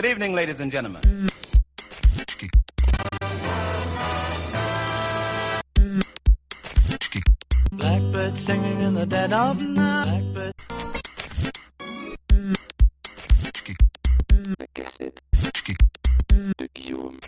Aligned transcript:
Good 0.00 0.12
evening, 0.12 0.32
ladies 0.32 0.60
and 0.60 0.72
gentlemen. 0.72 1.02
Blackbird 7.70 8.38
singing 8.38 8.80
in 8.80 8.94
the 8.94 9.04
dead 9.04 9.30
of 9.34 9.60
night. 9.60 10.06
Blackbird. 10.06 10.52
La 14.58 14.66
cassette 14.72 15.20
de 16.56 16.66
Guillaume. 16.72 17.20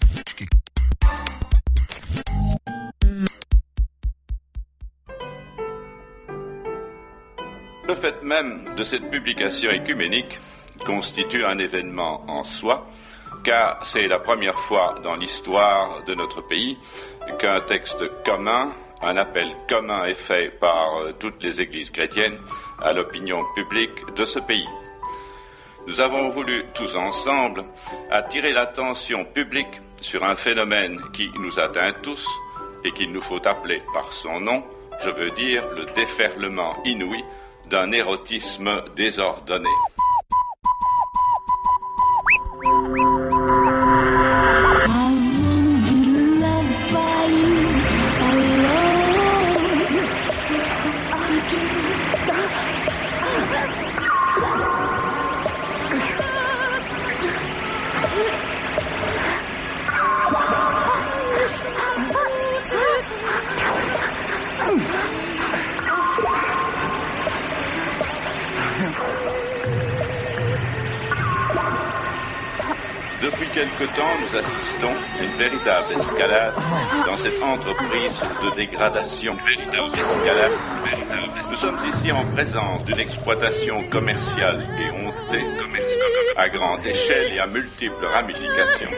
Le 7.86 7.94
fait 7.94 8.22
même 8.22 8.74
de 8.76 8.82
cette 8.82 9.10
publication 9.10 9.70
écuménique 9.70 10.38
constitue 10.84 11.44
un 11.44 11.58
événement 11.58 12.24
en 12.28 12.44
soi, 12.44 12.86
car 13.44 13.84
c'est 13.84 14.08
la 14.08 14.18
première 14.18 14.58
fois 14.58 14.94
dans 15.02 15.16
l'histoire 15.16 16.02
de 16.04 16.14
notre 16.14 16.40
pays 16.40 16.78
qu'un 17.38 17.60
texte 17.60 18.04
commun, 18.24 18.70
un 19.00 19.16
appel 19.16 19.48
commun 19.68 20.04
est 20.04 20.14
fait 20.14 20.50
par 20.58 20.98
euh, 20.98 21.12
toutes 21.18 21.42
les 21.42 21.60
églises 21.60 21.90
chrétiennes 21.90 22.38
à 22.80 22.92
l'opinion 22.92 23.42
publique 23.54 24.14
de 24.14 24.24
ce 24.24 24.38
pays. 24.38 24.68
Nous 25.86 26.00
avons 26.00 26.28
voulu 26.28 26.64
tous 26.74 26.94
ensemble 26.94 27.64
attirer 28.10 28.52
l'attention 28.52 29.24
publique 29.24 29.80
sur 30.00 30.24
un 30.24 30.36
phénomène 30.36 31.00
qui 31.12 31.30
nous 31.38 31.58
atteint 31.58 31.92
tous 32.02 32.28
et 32.84 32.92
qu'il 32.92 33.12
nous 33.12 33.20
faut 33.20 33.44
appeler 33.46 33.82
par 33.92 34.12
son 34.12 34.40
nom, 34.40 34.64
je 35.00 35.10
veux 35.10 35.30
dire 35.32 35.68
le 35.70 35.84
déferlement 35.86 36.76
inouï 36.84 37.24
d'un 37.68 37.90
érotisme 37.90 38.82
désordonné. 38.94 39.68
Thank 42.62 42.86
you. 42.86 43.21
Depuis 73.22 73.48
quelque 73.50 73.84
temps, 73.94 74.18
nous 74.20 74.36
assistons 74.36 74.90
à 74.90 75.22
une 75.22 75.30
véritable 75.30 75.92
escalade 75.92 76.54
dans 77.06 77.16
cette 77.16 77.40
entreprise 77.40 78.20
de 78.42 78.56
dégradation. 78.56 79.36
Véritable 79.46 80.00
escalade, 80.00 80.52
véritable. 80.84 81.32
Nous 81.48 81.54
sommes 81.54 81.78
ici 81.86 82.10
en 82.10 82.24
présence 82.32 82.84
d'une 82.84 82.98
exploitation 82.98 83.88
commerciale 83.90 84.66
et 84.76 84.90
hontée, 84.90 85.44
à 86.36 86.48
grande 86.48 86.84
échelle 86.84 87.32
et 87.32 87.38
à 87.38 87.46
multiples 87.46 88.06
ramifications. 88.06 88.90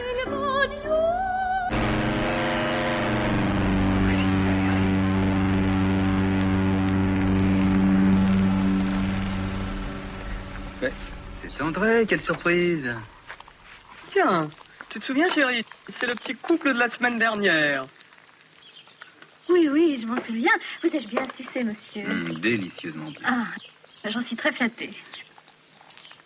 C'est 10.81 11.61
André, 11.61 12.05
quelle 12.07 12.21
surprise 12.21 12.91
Tiens, 14.15 14.49
tu 14.91 15.01
te 15.01 15.05
souviens, 15.05 15.29
chérie 15.29 15.65
C'est 15.99 16.07
le 16.07 16.15
petit 16.15 16.35
couple 16.35 16.73
de 16.73 16.79
la 16.79 16.89
semaine 16.89 17.19
dernière. 17.19 17.83
Oui, 19.49 19.67
oui, 19.69 19.97
je 20.01 20.07
m'en 20.07 20.15
souviens. 20.23 20.53
Vous 20.81 20.87
êtes 20.95 21.07
bien 21.09 21.27
sucé, 21.35 21.65
monsieur. 21.65 22.09
Hum, 22.09 22.39
Délicieusement 22.39 23.09
bien. 23.11 23.19
Ah, 23.25 23.47
j'en 24.09 24.23
suis 24.23 24.37
très 24.37 24.53
flattée. 24.53 24.91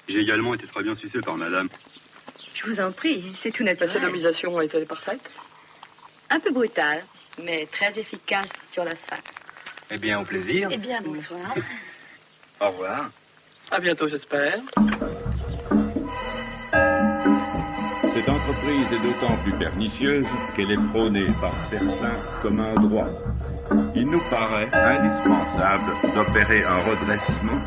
J'ai 0.08 0.20
également 0.20 0.54
été 0.54 0.68
très 0.68 0.84
bien 0.84 0.96
sucé 0.96 1.20
par 1.24 1.36
madame. 1.36 1.68
Je 2.54 2.64
vous 2.70 2.80
en 2.80 2.92
prie, 2.92 3.36
c'est 3.42 3.50
tout 3.52 3.64
La 3.64 3.72
naturel. 3.72 3.92
sodomisation 3.94 4.56
a 4.60 4.66
été 4.66 4.86
parfaite? 4.86 5.32
Un 6.30 6.40
peu 6.40 6.52
brutal, 6.52 7.04
mais 7.42 7.66
très 7.72 7.98
efficace 8.00 8.50
sur 8.72 8.84
la 8.84 8.96
fin. 8.96 9.18
Eh 9.90 9.98
bien, 9.98 10.20
au 10.20 10.26
plaisir. 10.26 10.70
Eh 10.72 10.78
bien, 10.78 11.02
bonsoir. 11.02 11.56
Au 12.62 12.70
revoir. 12.70 13.10
À 13.72 13.80
bientôt, 13.80 14.08
j'espère. 14.08 14.60
Cette 18.20 18.28
entreprise 18.28 18.92
est 18.92 19.00
d'autant 19.00 19.38
plus 19.46 19.54
pernicieuse 19.54 20.26
qu'elle 20.54 20.72
est 20.72 20.88
prônée 20.92 21.28
par 21.40 21.54
certains 21.64 22.20
comme 22.42 22.60
un 22.60 22.74
droit. 22.74 23.08
Il 23.96 24.08
nous 24.08 24.20
paraît 24.30 24.68
indispensable 24.74 25.94
d'opérer 26.14 26.66
un 26.66 26.80
redressement 26.80 27.62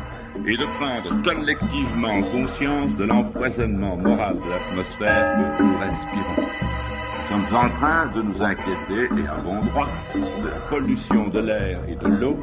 et 0.45 0.55
de 0.55 0.65
prendre 0.77 1.23
collectivement 1.23 2.21
conscience 2.21 2.95
de 2.97 3.05
l'empoisonnement 3.05 3.97
moral 3.97 4.35
de 4.45 4.51
l'atmosphère 4.51 5.57
que 5.57 5.63
nous 5.63 5.77
respirons. 5.79 6.45
Nous 6.45 7.27
sommes 7.29 7.57
en 7.57 7.69
train 7.69 8.05
de 8.13 8.21
nous 8.21 8.39
inquiéter, 8.39 9.09
et 9.17 9.27
à 9.27 9.41
bon 9.43 9.59
droit, 9.71 9.89
de 10.13 10.49
la 10.49 10.59
pollution 10.69 11.29
de 11.29 11.39
l'air 11.39 11.79
et 11.87 11.95
de 11.95 12.07
l'eau, 12.07 12.37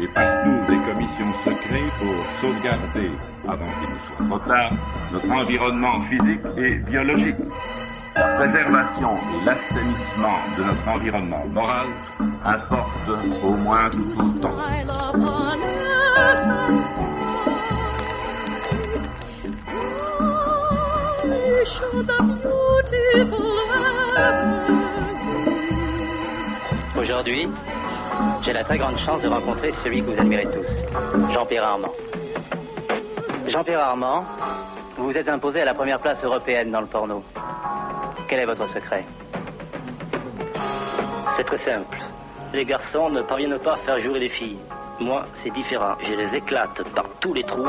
et 0.00 0.08
partout 0.08 0.58
des 0.68 0.78
commissions 0.92 1.32
secrètes 1.44 1.92
pour 2.00 2.40
sauvegarder, 2.40 3.12
avant 3.48 3.66
qu'il 3.80 3.94
ne 3.94 3.98
soit 3.98 4.26
trop 4.28 4.38
tard, 4.48 4.70
notre 5.12 5.30
environnement 5.30 6.00
physique 6.02 6.40
et 6.56 6.74
biologique. 6.76 7.36
La 8.14 8.28
préservation 8.34 9.16
et 9.16 9.44
l'assainissement 9.46 10.38
de 10.58 10.64
notre 10.64 10.88
environnement 10.88 11.44
moral 11.46 11.86
importent 12.44 13.42
au 13.42 13.50
moins 13.52 13.88
tout 13.90 14.12
autant. 14.18 14.52
Aujourd'hui, 26.98 27.48
j'ai 28.44 28.52
la 28.52 28.62
très 28.62 28.78
grande 28.78 28.98
chance 28.98 29.22
de 29.22 29.28
rencontrer 29.28 29.72
celui 29.82 30.02
que 30.02 30.10
vous 30.10 30.20
admirez 30.20 30.44
tous, 30.44 31.32
Jean-Pierre 31.32 31.64
Armand. 31.64 31.92
Jean-Pierre 33.52 33.80
Armand, 33.80 34.24
vous 34.96 35.10
vous 35.10 35.16
êtes 35.16 35.28
imposé 35.28 35.60
à 35.60 35.66
la 35.66 35.74
première 35.74 35.98
place 35.98 36.16
européenne 36.24 36.70
dans 36.70 36.80
le 36.80 36.86
porno. 36.86 37.22
Quel 38.26 38.40
est 38.40 38.46
votre 38.46 38.66
secret? 38.72 39.04
C'est 41.36 41.44
très 41.44 41.58
simple. 41.58 41.98
Les 42.54 42.64
garçons 42.64 43.10
ne 43.10 43.20
parviennent 43.20 43.58
pas 43.58 43.74
à 43.74 43.76
faire 43.76 44.00
jouer 44.00 44.20
les 44.20 44.30
filles. 44.30 44.56
Moi, 45.00 45.26
c'est 45.44 45.52
différent. 45.52 45.96
Je 46.00 46.14
les 46.14 46.34
éclate 46.34 46.82
par 46.94 47.04
tous 47.20 47.34
les 47.34 47.42
trous. 47.42 47.68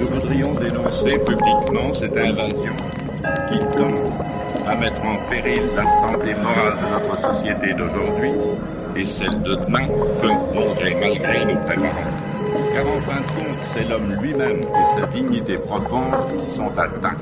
Nous 0.00 0.08
voudrions 0.08 0.54
dénoncer 0.54 1.18
publiquement 1.18 1.92
cette 1.92 2.16
invasion 2.16 2.76
qui 3.52 3.58
tend 3.76 4.66
à 4.66 4.74
mettre 4.74 5.04
en 5.04 5.16
péril 5.28 5.64
la 5.76 5.86
santé 6.00 6.34
morale 6.40 6.78
de 6.82 6.90
notre 6.92 7.18
société 7.18 7.74
d'aujourd'hui 7.74 8.32
et 8.96 9.04
celle 9.04 9.42
de 9.42 9.54
demain 9.56 9.86
que, 9.88 10.28
bon 10.54 10.74
gré 10.74 10.94
mal 10.94 11.18
gré, 11.18 11.44
nous 11.44 11.60
préparons. 11.60 12.10
Car 12.72 12.86
en 12.86 13.00
fin 13.00 13.20
de 13.20 13.26
compte, 13.34 13.58
c'est 13.72 13.88
l'homme 13.88 14.12
lui-même 14.20 14.60
et 14.60 15.00
sa 15.00 15.06
dignité 15.06 15.58
profonde 15.58 16.14
qui 16.46 16.54
sont 16.54 16.70
atteints. 16.78 17.16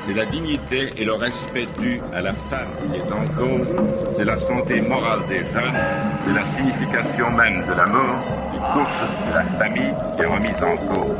C'est 0.00 0.12
la 0.12 0.26
dignité 0.26 0.90
et 0.98 1.04
le 1.04 1.14
respect 1.14 1.66
dû 1.80 2.00
à 2.14 2.20
la 2.20 2.34
femme 2.34 2.68
qui 2.92 2.98
est 2.98 3.12
en 3.12 3.26
cause. 3.38 3.68
C'est 4.12 4.26
la 4.26 4.38
santé 4.38 4.82
morale 4.82 5.20
des 5.30 5.44
jeunes. 5.46 5.74
C'est 6.20 6.32
la 6.32 6.44
signification 6.44 7.30
même 7.30 7.64
de 7.66 7.72
l'amour, 7.72 8.16
du 8.52 8.58
couple, 8.58 9.30
de 9.30 9.32
la 9.32 9.44
famille 9.44 9.94
qui 10.14 10.22
est 10.22 10.26
remise 10.26 10.62
en 10.62 10.76
cause. 10.92 11.16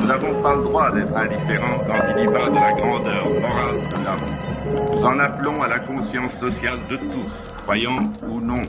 Nous 0.00 0.06
n'avons 0.06 0.42
pas 0.42 0.54
le 0.54 0.62
droit 0.64 0.90
d'être 0.90 1.14
indifférents 1.14 1.80
quand 1.86 2.00
il 2.16 2.24
y 2.24 2.26
va 2.26 2.48
de 2.48 2.54
la 2.54 2.72
grandeur 2.72 3.26
morale 3.42 3.80
de 3.90 4.04
l'homme. 4.04 4.53
Nous 4.66 5.04
en 5.04 5.18
appelons 5.18 5.62
à 5.62 5.68
la 5.68 5.78
conscience 5.80 6.32
sociale 6.34 6.78
de 6.88 6.96
tous, 6.96 7.50
croyants 7.62 7.96
ou 8.28 8.40
non, 8.40 8.62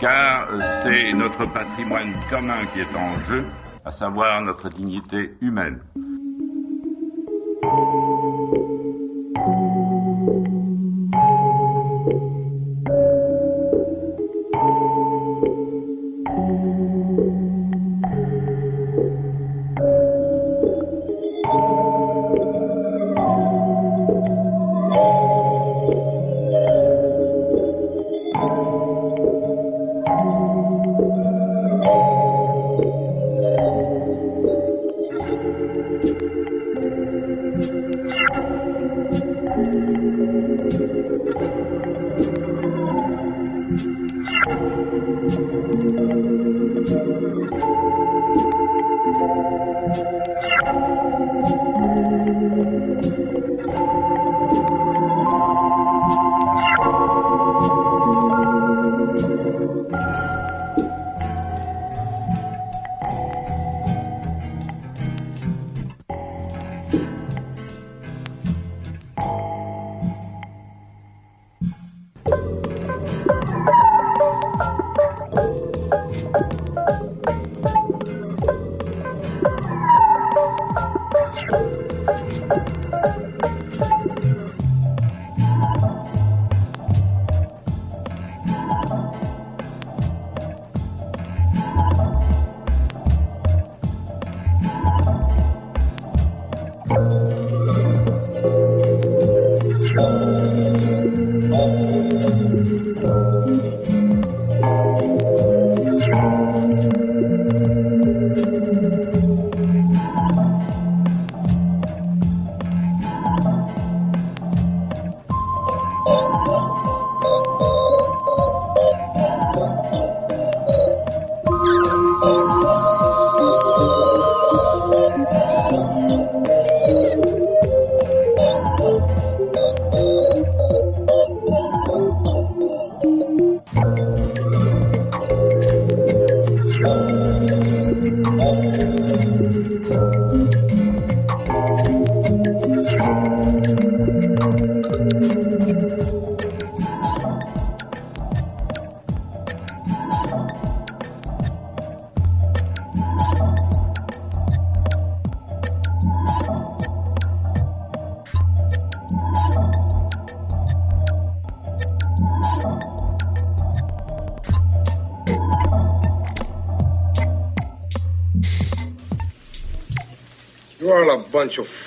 car 0.00 0.48
c'est 0.82 1.12
notre 1.12 1.46
patrimoine 1.52 2.12
commun 2.28 2.58
qui 2.72 2.80
est 2.80 2.96
en 2.96 3.18
jeu, 3.28 3.44
à 3.84 3.90
savoir 3.90 4.42
notre 4.42 4.68
dignité 4.68 5.34
humaine. 5.40 5.80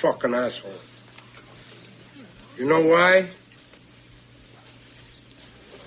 Fucking 0.04 0.34
assholes. 0.34 0.92
You 2.58 2.66
know 2.66 2.80
why? 2.80 3.30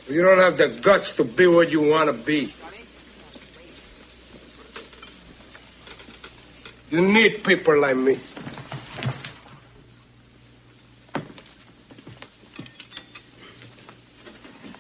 You 0.10 0.24
don't 0.24 0.40
have 0.40 0.58
the 0.58 0.70
guts 0.70 1.14
to 1.14 1.24
be 1.24 1.46
what 1.46 1.70
you 1.70 1.82
want 1.82 2.08
to 2.10 2.14
be. 2.26 2.52
You 6.90 7.02
need 7.02 7.44
people 7.44 7.80
like 7.80 7.98
me. 7.98 8.18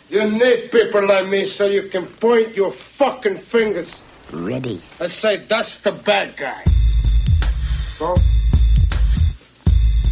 You 0.09 0.31
need 0.31 0.71
people 0.71 1.05
like 1.05 1.27
me 1.27 1.45
so 1.45 1.65
you 1.67 1.89
can 1.89 2.07
point 2.07 2.55
your 2.55 2.71
fucking 2.71 3.37
fingers 3.37 4.01
Ready. 4.33 4.81
I 4.99 5.07
say, 5.07 5.37
that's 5.37 5.77
the 5.77 5.93
bad 5.93 6.35
guy. 6.35 6.63
So, 6.65 8.15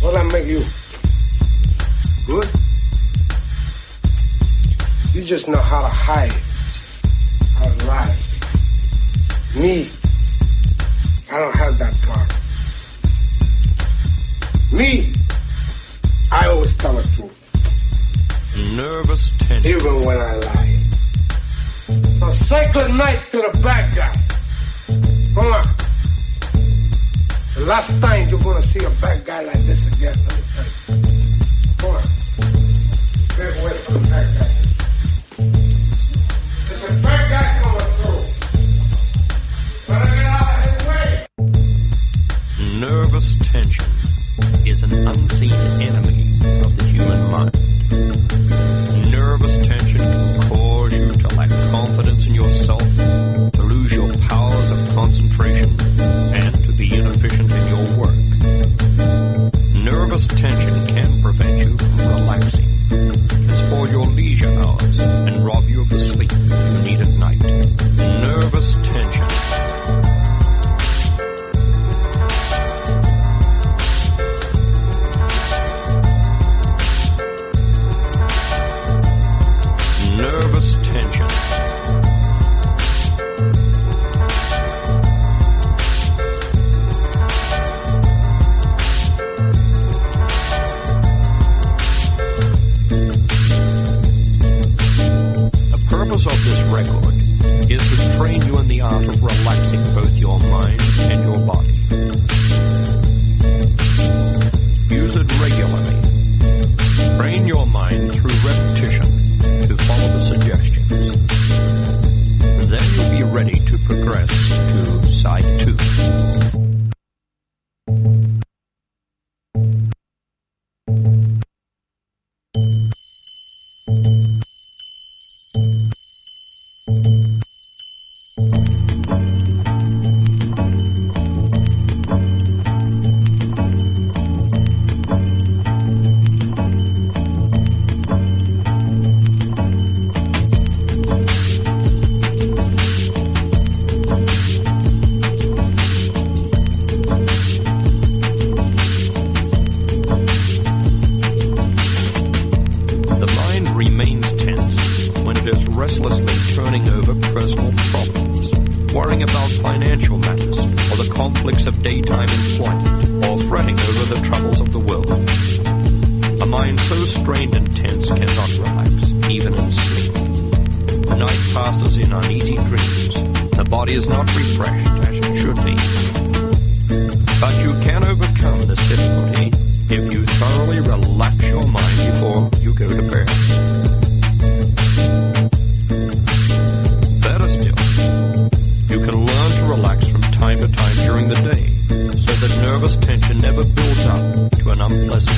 what 0.05 0.17
I 0.17 0.23
make 0.23 0.45
you? 0.45 0.61
Good? 2.29 2.45
You 5.17 5.21
just 5.25 5.47
know 5.47 5.57
how 5.57 5.81
to 5.81 5.89
hide, 5.89 6.35
how 7.57 7.65
to 7.65 7.77
lie. 7.89 8.13
Me, 9.57 9.81
I 11.33 11.39
don't 11.41 11.57
have 11.57 11.73
that 11.81 11.93
part. 12.05 12.29
Me, 14.77 15.01
I 16.31 16.47
always 16.53 16.75
tell 16.77 16.93
the 16.93 17.01
truth, 17.01 18.77
Nervous 18.77 19.37
tension. 19.47 19.71
even 19.71 20.05
when 20.05 20.17
I 20.17 20.33
lie. 20.35 20.75
So 22.19 22.29
say 22.45 22.61
good 22.73 22.93
night 22.95 23.25
to 23.31 23.37
the 23.37 23.59
bad 23.63 23.95
guy. 23.95 24.13
Come 25.33 25.51
on. 25.53 25.84
Last 27.67 27.99
time 27.99 28.29
you're 28.29 28.39
gonna 28.43 28.61
see 28.61 28.77
a 28.85 28.89
bad 29.01 29.25
guy 29.25 29.41
like 29.41 29.57
this 29.57 29.87
again, 29.89 30.13
let 30.13 30.37
me 30.37 30.43
tell 30.53 30.69
you. 30.85 31.01
On. 31.89 31.97
Get 33.33 33.49
away 33.57 33.73
from 33.81 34.05
the 34.05 34.09
guy. 34.13 34.53
There's 36.69 36.83
a 36.85 37.01
guy 37.01 37.45
coming 37.65 37.91
through. 37.97 38.21
Better 39.89 40.13
get 40.13 40.29
out 40.29 40.45
of 40.45 40.61
his 40.69 40.81
way. 40.85 41.09
Nervous 42.85 43.27
tension 43.51 43.89
is 44.69 44.79
an 44.83 44.93
unseen 45.07 45.57
enemy 45.81 46.17
of 46.61 46.71
the 46.77 46.85
human 46.93 47.21
mind. 47.31 47.74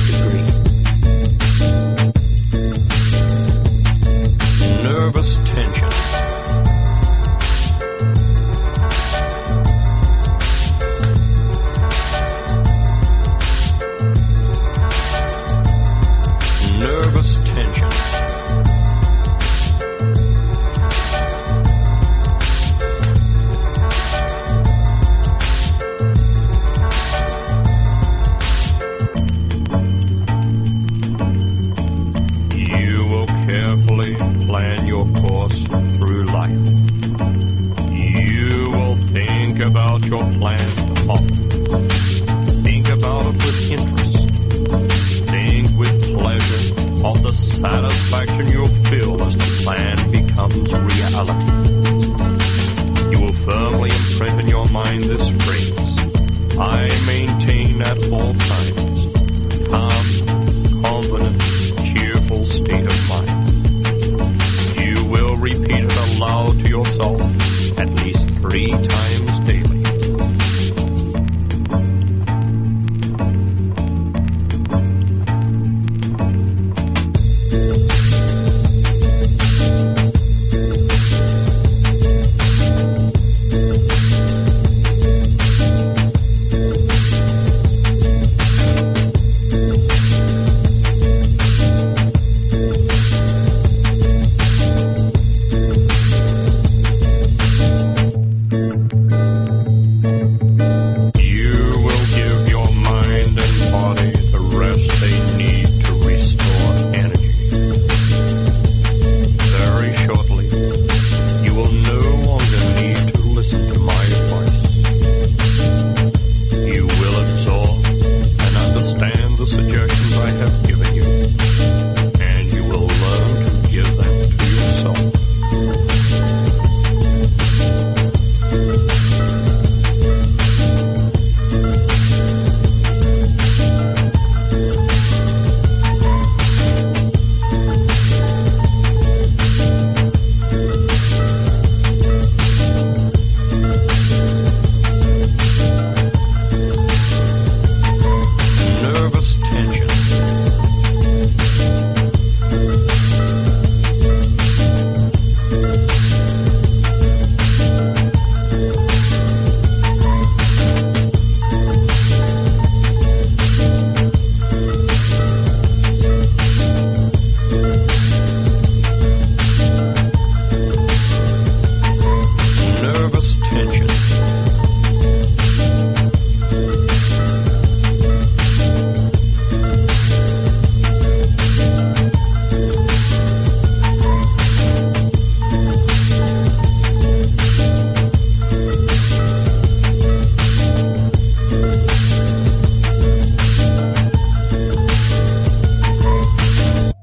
degree. 0.08 0.67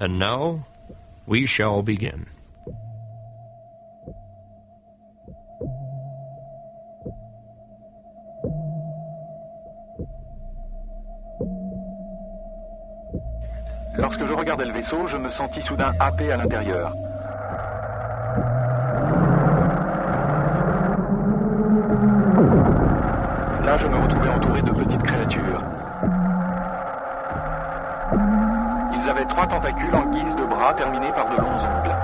And 0.05 0.19
now 0.19 0.63
we 1.25 1.47
shall 1.47 1.81
begin. 1.81 2.27
Lorsque 13.97 14.27
je 14.27 14.33
regardais 14.33 14.65
le 14.65 14.73
vaisseau, 14.73 15.07
je 15.07 15.17
me 15.17 15.31
sentis 15.31 15.63
soudain 15.63 15.91
happé 15.99 16.31
à 16.31 16.37
l'intérieur. 16.37 16.93
tentacules 29.47 29.95
en 29.95 30.05
guise 30.11 30.35
de 30.35 30.43
bras 30.43 30.73
terminés 30.73 31.11
par 31.11 31.27
de 31.29 31.37
longs 31.37 31.63
ongles. 31.63 31.95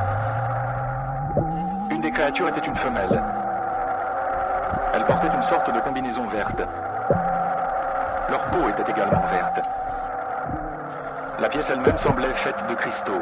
Une 1.90 2.02
des 2.02 2.12
créatures 2.12 2.48
était 2.50 2.66
une 2.66 2.76
femelle. 2.76 3.22
Elle 4.94 5.06
portait 5.06 5.30
une 5.34 5.44
sorte 5.44 5.74
de 5.74 5.80
combinaison 5.80 6.28
verte. 6.28 6.62
Leur 8.30 8.42
peau 8.46 8.70
était 8.70 8.92
également 8.92 9.22
verte. 9.32 9.62
La 11.40 11.50
pièce 11.50 11.70
elle-même 11.70 11.98
semblait 11.98 12.34
faite 12.34 12.64
de 12.70 12.76
cristaux. 12.76 13.22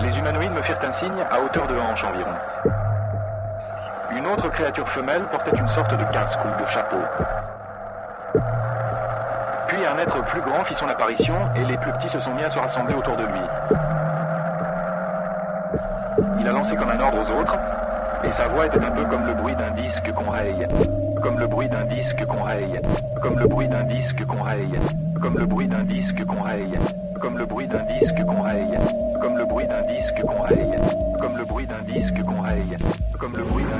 Les 0.00 0.18
humanoïdes 0.18 0.52
me 0.52 0.62
firent 0.62 0.82
un 0.82 0.92
signe 0.92 1.24
à 1.30 1.40
hauteur 1.40 1.66
de 1.66 1.76
hanche 1.78 2.04
environ. 2.04 2.34
Une 4.16 4.26
autre 4.26 4.48
créature 4.50 4.88
femelle 4.88 5.24
portait 5.24 5.56
une 5.56 5.68
sorte 5.68 5.94
de 5.94 6.04
casque 6.12 6.40
ou 6.44 6.62
de 6.62 6.66
chapeau 6.66 7.00
permettre 9.94 10.18
aux 10.18 10.24
plus 10.24 10.40
grands 10.40 10.64
fit 10.64 10.74
son 10.74 10.88
apparition 10.88 11.34
et 11.54 11.64
les 11.64 11.76
plus 11.76 11.92
petits 11.92 12.08
se 12.08 12.18
sont 12.18 12.34
mis 12.34 12.42
à 12.42 12.50
se 12.50 12.58
rassembler 12.58 12.94
autour 12.94 13.16
de 13.16 13.22
lui. 13.22 13.40
Il 16.40 16.48
a 16.48 16.52
lancé 16.52 16.74
comme 16.74 16.90
un 16.90 16.98
ordre 16.98 17.18
aux 17.18 17.40
autres, 17.40 17.54
et 18.24 18.32
sa 18.32 18.48
voix 18.48 18.66
était 18.66 18.84
un 18.84 18.90
peu 18.90 19.04
comme 19.04 19.24
le 19.24 19.34
bruit 19.34 19.54
d'un 19.54 19.70
disque 19.70 20.12
qu'on 20.12 20.30
raye, 20.30 20.66
comme 21.22 21.38
le 21.38 21.46
bruit 21.46 21.68
d'un 21.68 21.84
disque 21.84 22.26
qu'on 22.26 22.42
raye, 22.42 22.80
comme 23.22 23.38
le 23.38 23.46
bruit 23.46 23.68
d'un 23.68 23.84
disque 23.84 24.24
qu'on 24.24 24.42
raye, 24.42 24.80
comme 25.20 25.38
le 25.38 25.46
bruit 25.46 25.68
d'un 25.68 25.84
disque 25.84 26.24
qu'on 26.24 26.42
raye, 26.42 26.72
comme 27.20 27.38
le 27.38 27.46
bruit 27.46 27.68
d'un 27.68 27.82
disque 27.84 28.24
qu'on 28.24 28.42
raye, 28.42 28.74
comme 29.20 29.38
le 29.38 29.44
bruit 29.44 29.66
d'un 29.68 29.82
disque 29.82 30.22
qu'on 30.22 30.42
raye, 30.42 30.74
comme 31.20 31.38
le 31.38 31.44
bruit 31.44 31.66
d'un 31.66 31.82
disque 31.82 32.22
qu'on 32.24 32.40
raye, 32.40 32.76
comme 33.20 33.36
le 33.36 33.44
bruit 33.44 33.64
d'un 33.64 33.73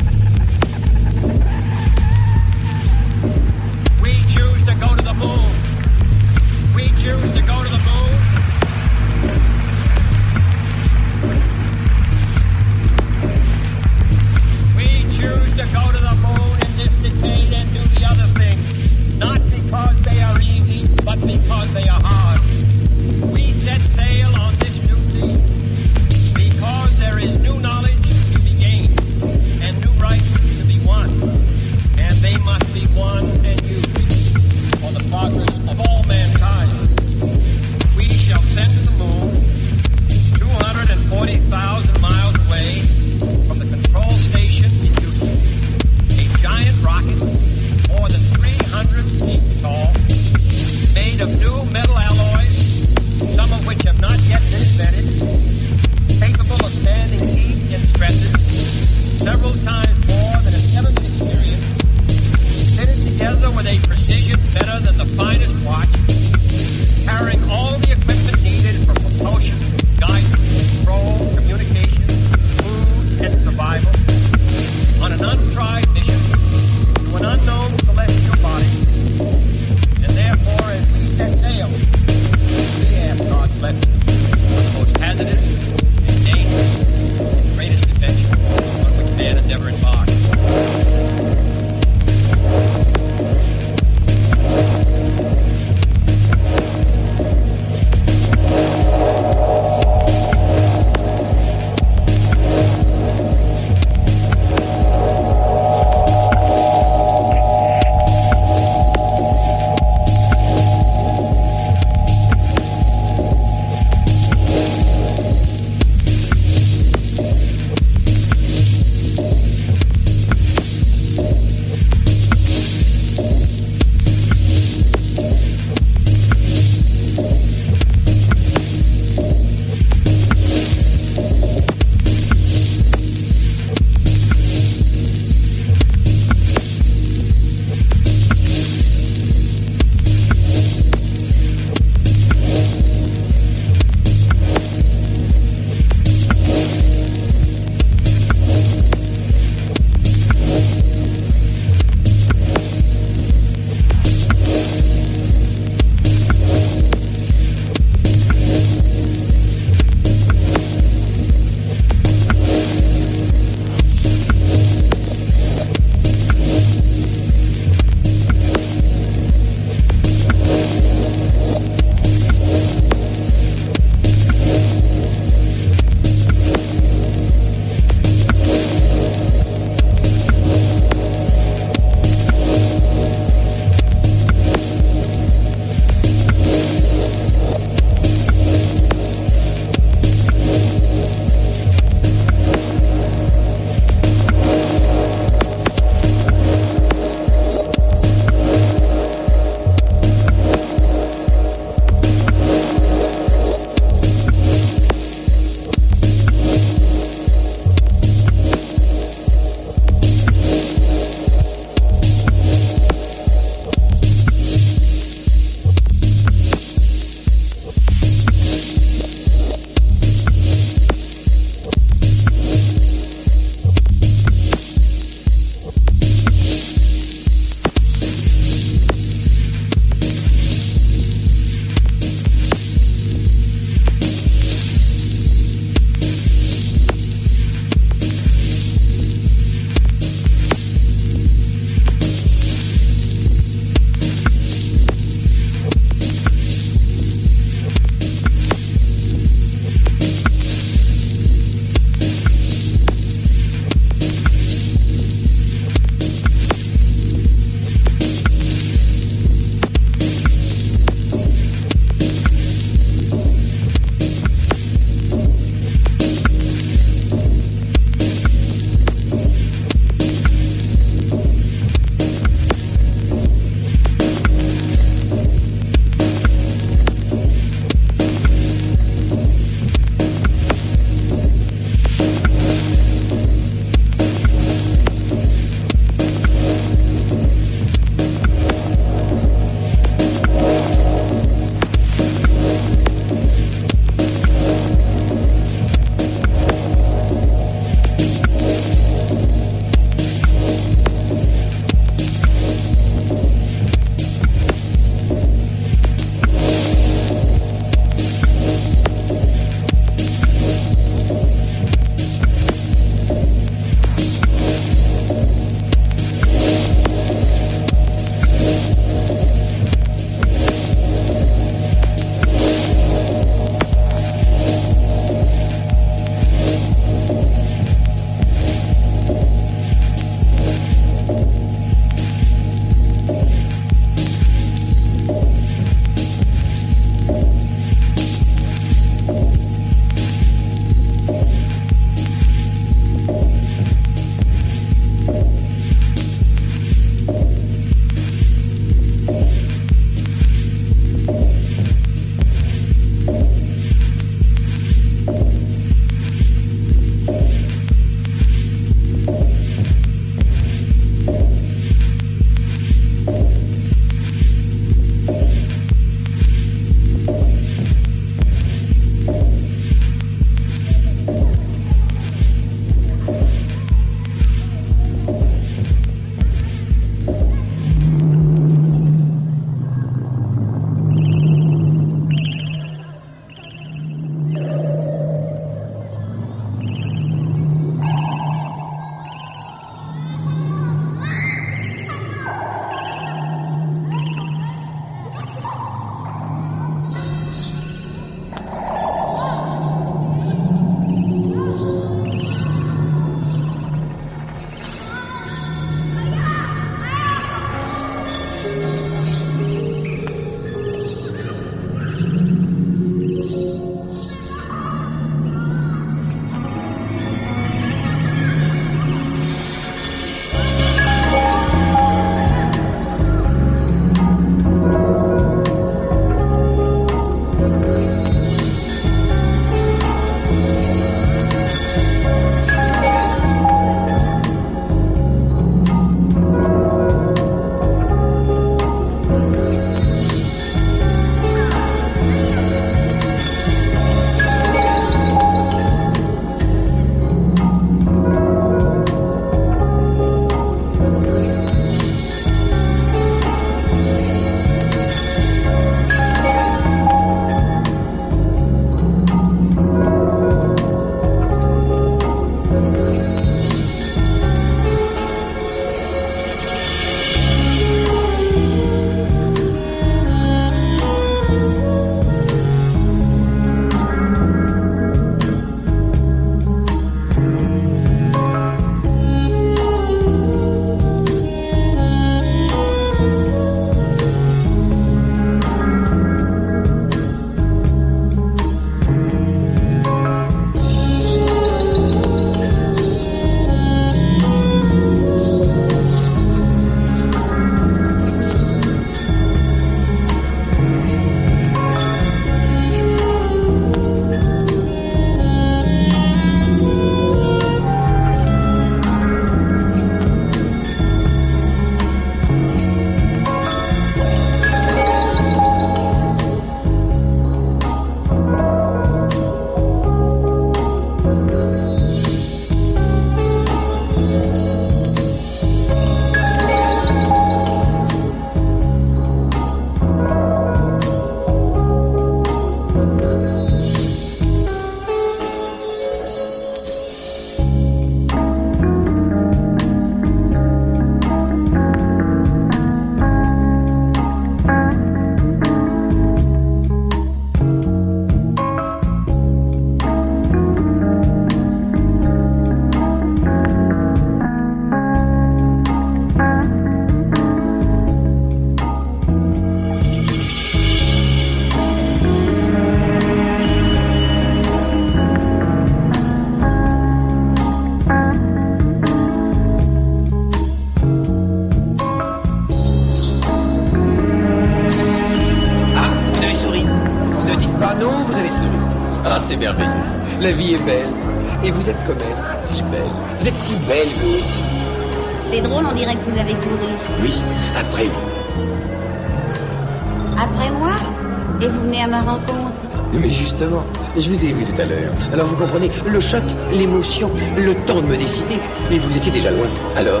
comprenez, 595.44 595.70
le 595.86 596.00
choc, 596.00 596.22
l'émotion, 596.52 597.10
le 597.36 597.54
temps 597.66 597.80
de 597.80 597.86
me 597.86 597.96
décider. 597.96 598.38
Et 598.70 598.78
vous 598.78 598.96
étiez 598.96 599.12
déjà 599.12 599.30
loin. 599.30 599.46
Alors 599.76 600.00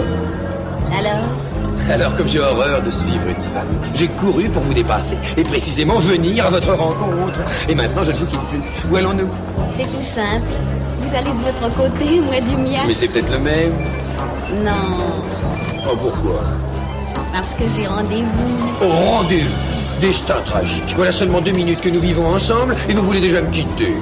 Alors 0.98 1.28
Alors, 1.90 2.16
comme 2.16 2.28
j'ai 2.28 2.40
horreur 2.40 2.82
de 2.82 2.90
suivre 2.90 3.26
une 3.28 3.44
femme, 3.52 3.68
j'ai 3.94 4.08
couru 4.08 4.48
pour 4.48 4.62
vous 4.62 4.72
dépasser 4.74 5.16
et 5.36 5.42
précisément 5.42 5.98
venir 5.98 6.46
à 6.46 6.50
votre 6.50 6.72
rencontre. 6.72 7.40
Et 7.68 7.74
maintenant, 7.74 8.02
je 8.02 8.12
ne 8.12 8.16
vous 8.16 8.26
quitte 8.26 8.40
plus. 8.50 8.62
Où 8.90 8.96
allons-nous? 8.96 9.28
C'est 9.68 9.84
tout 9.84 10.02
simple. 10.02 10.48
Vous 11.02 11.14
allez 11.14 11.30
de 11.30 11.44
votre 11.44 11.74
côté, 11.76 12.20
moi 12.20 12.40
du 12.40 12.56
mien. 12.56 12.80
Mais 12.86 12.94
c'est 12.94 13.08
peut-être 13.08 13.32
le 13.32 13.38
même. 13.38 13.72
Non, 14.64 15.22
Oh, 15.86 15.96
pourquoi? 16.00 16.40
Parce 17.34 17.52
que 17.54 17.64
j'ai 17.76 17.86
rendez-vous. 17.86 18.56
Oh, 18.82 18.88
rendez-vous 18.88 20.00
Destin 20.00 20.40
tragique. 20.46 20.94
Voilà 20.96 21.12
seulement 21.12 21.42
deux 21.42 21.52
minutes 21.52 21.82
que 21.82 21.90
nous 21.90 22.00
vivons 22.00 22.26
ensemble 22.26 22.74
et 22.88 22.94
vous 22.94 23.02
voulez 23.02 23.20
déjà 23.20 23.42
me 23.42 23.50
quitter. 23.50 23.94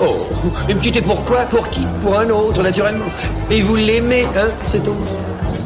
Oh, 0.00 0.26
et 0.68 0.74
me 0.74 0.80
quitter 0.80 1.02
pourquoi 1.02 1.40
Pour 1.42 1.68
qui? 1.68 1.86
Pour 2.02 2.18
un 2.18 2.28
autre, 2.30 2.62
naturellement. 2.62 3.04
Et 3.50 3.60
vous 3.60 3.76
l'aimez, 3.76 4.26
hein, 4.36 4.48
cet 4.66 4.88
autre 4.88 4.98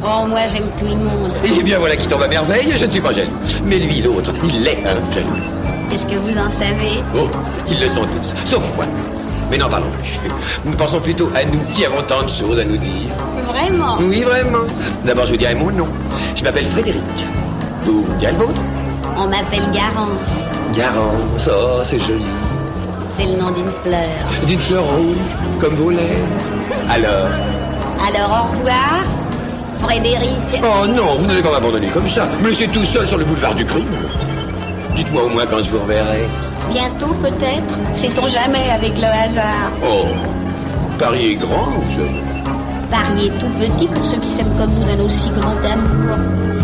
Oh, 0.03 0.27
moi 0.27 0.41
j'aime 0.47 0.69
tout 0.77 0.85
le 0.85 0.95
monde. 0.95 1.31
Eh 1.43 1.63
bien, 1.63 1.79
voilà 1.79 1.95
qui 1.95 2.07
tombe 2.07 2.21
à 2.21 2.27
merveille, 2.27 2.71
je 2.75 2.85
ne 2.85 2.91
suis 2.91 3.01
pas 3.01 3.13
jaloux. 3.13 3.31
Mais 3.65 3.77
lui, 3.77 4.01
l'autre, 4.01 4.31
il 4.43 4.61
l'est, 4.61 4.77
hein, 4.85 4.99
jaloux. 5.11 5.29
Qu'est-ce 5.89 6.05
que 6.05 6.15
vous 6.15 6.37
en 6.37 6.49
savez? 6.49 7.01
Oh, 7.15 7.27
ils 7.69 7.79
le 7.79 7.87
sont 7.87 8.05
tous, 8.05 8.33
sauf 8.45 8.63
moi. 8.75 8.85
Mais 9.49 9.57
n'en 9.57 9.69
parlons 9.69 9.89
plus. 10.01 10.19
Nous 10.65 10.73
pensons 10.75 10.99
plutôt 10.99 11.29
à 11.33 11.45
nous 11.45 11.59
qui 11.73 11.85
avons 11.85 12.03
tant 12.03 12.21
de 12.23 12.29
choses 12.29 12.59
à 12.59 12.65
nous 12.65 12.77
dire. 12.77 13.09
Vraiment? 13.47 13.97
Oui, 14.01 14.21
vraiment. 14.23 14.65
D'abord, 15.05 15.25
je 15.25 15.31
vous 15.31 15.37
dirai 15.37 15.55
mon 15.55 15.71
nom. 15.71 15.87
Je 16.35 16.43
m'appelle 16.43 16.65
Frédéric. 16.65 17.01
Vous 17.85 18.03
me 18.03 18.15
direz 18.19 18.33
le 18.33 18.39
vôtre 18.39 18.61
On 19.17 19.27
m'appelle 19.27 19.71
Garance. 19.71 20.41
Garance, 20.73 21.49
oh, 21.49 21.79
c'est 21.83 21.99
joli. 21.99 22.25
C'est 23.09 23.25
le 23.25 23.37
nom 23.39 23.51
d'une 23.51 23.71
fleur. 23.83 24.45
D'une 24.45 24.59
fleur 24.59 24.83
rouge, 24.83 25.17
comme 25.59 25.75
vos 25.75 25.89
lèvres. 25.89 26.27
Alors 26.89 27.29
Alors 28.07 28.47
au 28.53 28.57
revoir, 28.57 29.03
Frédéric. 29.79 30.61
Oh 30.63 30.87
non, 30.87 31.15
vous 31.19 31.25
n'allez 31.25 31.41
pas 31.41 31.51
m'abandonner 31.51 31.87
comme 31.87 32.07
ça. 32.07 32.25
Me 32.41 32.49
laisser 32.49 32.67
tout 32.67 32.83
seul 32.83 33.07
sur 33.07 33.17
le 33.17 33.25
boulevard 33.25 33.55
du 33.55 33.65
crime. 33.65 33.85
Dites-moi 34.95 35.23
au 35.23 35.29
moins 35.29 35.45
quand 35.45 35.61
je 35.61 35.69
vous 35.69 35.79
reverrai. 35.79 36.27
Bientôt 36.71 37.13
peut-être 37.21 37.77
Sait-on 37.93 38.27
jamais 38.27 38.69
avec 38.71 38.97
le 38.97 39.05
hasard 39.05 39.71
Oh, 39.83 40.05
Paris 40.99 41.31
est 41.31 41.35
grand, 41.35 41.65
vous 41.71 41.91
savez. 41.91 42.21
Paris 42.89 43.27
est 43.27 43.37
tout 43.39 43.49
petit 43.59 43.87
pour 43.87 44.03
ceux 44.03 44.17
qui 44.17 44.29
s'aiment 44.29 44.55
comme 44.57 44.71
nous 44.73 44.85
d'un 44.85 45.03
aussi 45.03 45.29
grand 45.29 45.71
amour. 45.71 46.56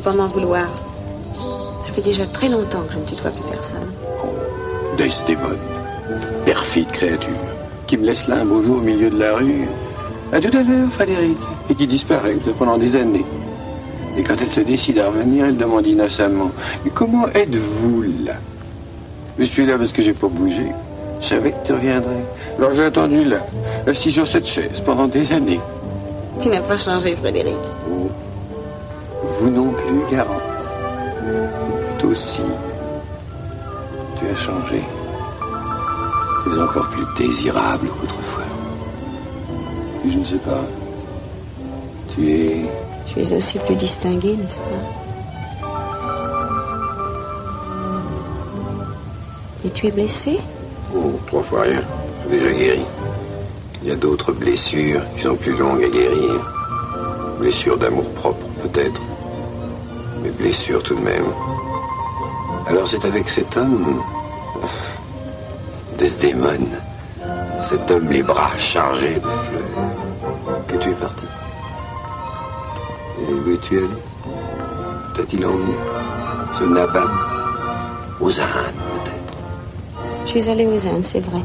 Faut 0.00 0.10
pas 0.10 0.16
m'en 0.16 0.28
vouloir. 0.28 0.66
Ça 1.82 1.92
fait 1.92 2.00
déjà 2.00 2.24
très 2.26 2.48
longtemps 2.48 2.80
que 2.88 2.94
je 2.94 2.98
ne 2.98 3.04
tutoie 3.04 3.30
plus 3.30 3.50
personne. 3.50 3.88
Desdémone, 4.96 5.58
perfide 6.46 6.90
créature, 6.90 7.28
qui 7.86 7.98
me 7.98 8.06
laisse 8.06 8.26
là 8.26 8.36
un 8.36 8.44
beau 8.46 8.62
jour 8.62 8.78
au 8.78 8.80
milieu 8.80 9.10
de 9.10 9.18
la 9.18 9.34
rue. 9.34 9.68
À 10.32 10.40
tout 10.40 10.56
à 10.56 10.62
l'heure, 10.62 10.90
Frédéric, 10.90 11.38
et 11.68 11.74
qui 11.74 11.86
disparaît 11.86 12.36
pendant 12.58 12.78
des 12.78 12.96
années. 12.96 13.26
Et 14.16 14.22
quand 14.22 14.40
elle 14.40 14.50
se 14.50 14.60
décide 14.60 14.98
à 15.00 15.08
revenir, 15.08 15.46
elle 15.46 15.56
demande 15.56 15.86
innocemment 15.86 16.50
Mais 16.84 16.90
comment 16.90 17.26
êtes-vous 17.28 18.02
là? 18.24 18.34
Je 19.38 19.44
suis 19.44 19.66
là 19.66 19.76
parce 19.76 19.92
que 19.92 20.02
j'ai 20.02 20.14
pas 20.14 20.28
bougé. 20.28 20.66
Je 21.20 21.26
savais 21.26 21.52
que 21.52 21.66
tu 21.66 21.72
reviendrais. 21.72 22.24
Alors 22.58 22.74
j'ai 22.74 22.84
attendu 22.84 23.24
là, 23.24 23.46
assis 23.86 24.12
sur 24.12 24.26
cette 24.26 24.46
chaise 24.46 24.80
pendant 24.84 25.06
des 25.06 25.32
années. 25.32 25.60
Tu 26.40 26.48
n'as 26.48 26.60
pas 26.60 26.78
changé, 26.78 27.14
Frédéric. 27.14 27.56
Garance. 30.10 30.76
Toi 31.98 32.10
aussi, 32.10 32.42
tu 34.18 34.26
as 34.26 34.34
changé. 34.34 34.82
Tu 36.42 36.50
es 36.50 36.58
encore 36.58 36.88
plus 36.88 37.04
désirable 37.16 37.88
qu'autrefois. 38.00 38.42
Je 40.04 40.18
ne 40.18 40.24
sais 40.24 40.38
pas. 40.38 40.64
Tu 42.12 42.28
es. 42.28 42.64
Je 43.06 43.22
suis 43.22 43.34
aussi 43.34 43.58
plus 43.60 43.76
distinguée, 43.76 44.36
n'est-ce 44.36 44.58
pas? 44.58 44.64
Et 49.64 49.70
tu 49.70 49.86
es 49.86 49.90
blessé? 49.92 50.40
Oh, 50.96 51.12
trois 51.26 51.42
fois 51.42 51.62
rien. 51.62 51.82
J'ai 52.24 52.38
déjà 52.38 52.52
guéri. 52.52 52.82
Il 53.82 53.88
y 53.88 53.92
a 53.92 53.96
d'autres 53.96 54.32
blessures 54.32 55.02
qui 55.14 55.22
sont 55.22 55.36
plus 55.36 55.56
longues 55.56 55.84
à 55.84 55.88
guérir. 55.88 56.40
Blessures 57.38 57.78
d'amour 57.78 58.08
propre, 58.14 58.46
peut-être. 58.62 59.00
Mais 60.22 60.30
blessures 60.30 60.82
tout 60.82 60.94
de 60.94 61.00
même. 61.02 61.26
Alors 62.66 62.86
c'est 62.86 63.04
avec 63.04 63.28
cet 63.30 63.56
homme. 63.56 64.02
Desdémone. 65.98 66.68
Cet 67.62 67.90
homme 67.90 68.08
les 68.10 68.22
bras 68.22 68.56
chargés 68.58 69.16
de 69.16 69.20
fleurs. 69.20 70.66
Que 70.66 70.76
tu 70.76 70.90
es 70.90 70.94
parti. 70.94 71.24
Et 73.20 73.32
où 73.32 73.54
es-tu 73.54 73.78
allé? 73.78 73.86
T'a-t-il 75.14 75.44
emmené 75.44 75.74
Ce 76.58 76.64
nabab 76.64 77.10
Aux 78.20 78.40
Indes, 78.40 78.46
peut-être. 79.04 79.38
Je 80.24 80.30
suis 80.30 80.48
allée 80.48 80.66
aux 80.66 80.86
Indes, 80.86 81.04
c'est 81.04 81.20
vrai. 81.20 81.42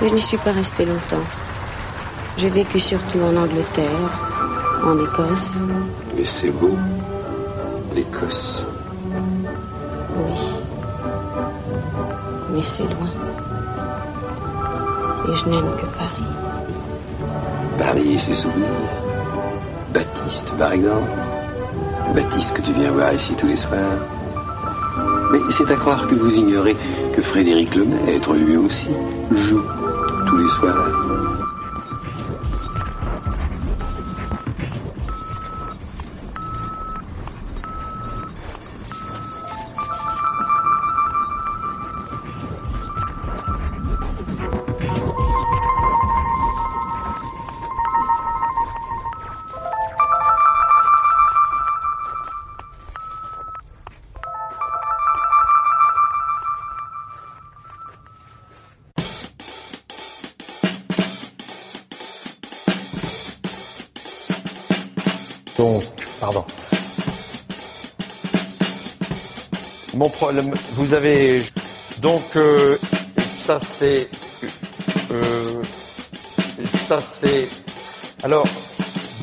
Mais 0.00 0.08
je 0.08 0.14
n'y 0.14 0.20
suis 0.20 0.38
pas 0.38 0.52
restée 0.52 0.84
longtemps. 0.84 1.24
J'ai 2.38 2.50
vécu 2.50 2.78
surtout 2.78 3.18
en 3.20 3.36
Angleterre, 3.36 4.10
en 4.84 4.98
Écosse. 4.98 5.54
Et 6.18 6.24
c'est 6.24 6.50
beau. 6.50 6.76
L'Écosse. 7.96 8.66
Oui. 9.10 10.38
Mais 12.52 12.62
c'est 12.62 12.82
loin. 12.82 13.08
Et 15.26 15.34
je 15.34 15.48
n'aime 15.48 15.70
que 15.78 15.86
Paris. 15.96 16.30
Paris 17.78 18.12
et 18.12 18.18
ses 18.18 18.34
souvenirs. 18.34 18.68
Baptiste, 19.94 20.52
par 20.58 20.72
exemple. 20.72 21.08
Baptiste 22.14 22.52
que 22.52 22.60
tu 22.60 22.74
viens 22.74 22.90
voir 22.90 23.14
ici 23.14 23.34
tous 23.34 23.46
les 23.46 23.56
soirs. 23.56 23.80
Mais 25.32 25.38
c'est 25.48 25.70
à 25.70 25.76
croire 25.76 26.06
que 26.06 26.14
vous 26.16 26.36
ignorez 26.36 26.76
que 27.14 27.22
Frédéric 27.22 27.74
Lemaître, 27.76 28.34
lui 28.34 28.58
aussi, 28.58 28.88
joue 29.30 29.62
tous 30.26 30.36
les 30.36 30.48
soirs. 30.50 30.90
Pardon. 66.20 66.44
Mon 69.94 70.10
problème, 70.10 70.52
vous 70.72 70.92
avez 70.92 71.42
donc 72.02 72.22
euh, 72.36 72.76
ça 73.18 73.58
c'est 73.58 74.08
euh, 75.10 75.62
ça 76.86 77.00
c'est 77.00 77.48
alors 78.22 78.46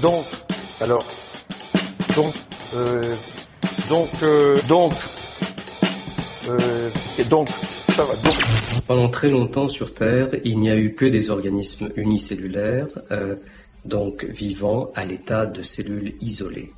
donc 0.01 0.25
alors 0.81 1.05
donc 2.15 2.33
euh, 2.75 3.01
donc 3.89 4.09
euh, 4.23 4.55
donc 4.67 4.93
euh, 6.49 6.89
et 7.19 7.23
donc 7.25 7.47
ça 7.49 8.03
va 8.03 8.15
donc 8.15 8.33
Pendant 8.87 9.09
très 9.09 9.29
longtemps 9.29 9.67
sur 9.67 9.93
Terre, 9.93 10.29
il 10.43 10.59
n'y 10.59 10.71
a 10.71 10.75
eu 10.75 10.95
que 10.95 11.05
des 11.05 11.29
organismes 11.29 11.89
unicellulaires, 11.95 12.87
donc 13.85 14.25
vivants 14.25 14.91
à 14.95 15.05
l'état 15.05 15.45
de 15.45 15.61
cellules 15.61 16.13
isolées. 16.19 16.71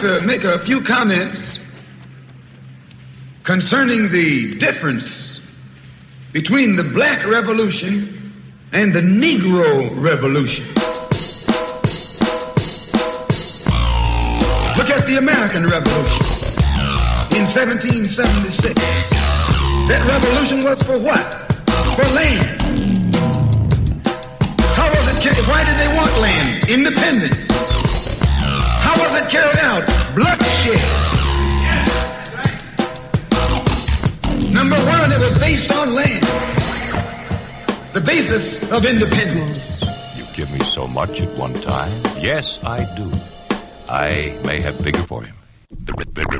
To 0.00 0.18
uh, 0.18 0.26
make 0.26 0.44
a 0.44 0.62
few 0.66 0.82
comments 0.82 1.58
concerning 3.44 4.10
the 4.10 4.54
difference 4.56 5.40
between 6.32 6.76
the 6.76 6.84
black 6.84 7.26
revolution 7.26 8.34
and 8.72 8.94
the 8.94 9.00
Negro 9.00 9.88
revolution. 10.02 10.66
Look 14.76 14.90
at 14.90 15.06
the 15.06 15.16
American 15.16 15.64
Revolution 15.64 16.20
in 17.32 17.46
1776. 17.46 18.74
That 19.88 20.04
revolution 20.06 20.62
was 20.62 20.82
for 20.82 20.98
what? 20.98 21.24
For 21.96 22.04
land. 22.14 22.60
How 24.76 24.90
was 24.90 25.24
it? 25.24 25.48
Why 25.48 25.64
did 25.64 25.78
they 25.78 25.96
want 25.96 26.12
land? 26.18 26.68
Independence. 26.68 27.45
How 29.16 29.22
was 29.22 29.32
it 29.32 29.38
carried 29.38 29.56
out? 29.56 29.86
Bloodshed. 30.14 30.80
Number 34.52 34.76
one, 34.76 35.10
it 35.10 35.18
was 35.20 35.38
based 35.38 35.72
on 35.72 35.94
land. 35.94 36.22
The 37.94 38.02
basis 38.04 38.70
of 38.70 38.84
independence. 38.84 39.80
You 40.16 40.24
give 40.34 40.50
me 40.50 40.58
so 40.60 40.86
much 40.86 41.22
at 41.22 41.38
one 41.38 41.54
time. 41.54 41.90
Yes, 42.20 42.62
I 42.62 42.84
do. 42.94 43.10
I 43.88 44.38
may 44.44 44.60
have 44.60 44.82
bigger 44.84 45.02
for 45.02 45.22
him. 45.22 45.34